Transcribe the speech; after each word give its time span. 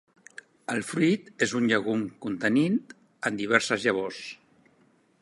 El 0.75 0.79
fruit 0.91 1.27
és 1.47 1.53
un 1.59 1.69
llegum 1.73 2.07
contenint 2.27 2.81
diverses 3.45 3.89
llavors. 3.89 4.27